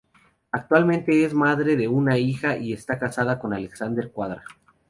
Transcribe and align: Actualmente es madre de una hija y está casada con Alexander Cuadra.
Actualmente 0.51 1.23
es 1.25 1.31
madre 1.35 1.75
de 1.77 1.87
una 1.87 2.17
hija 2.17 2.57
y 2.57 2.73
está 2.73 2.97
casada 2.97 3.37
con 3.37 3.53
Alexander 3.53 4.11
Cuadra. 4.11 4.43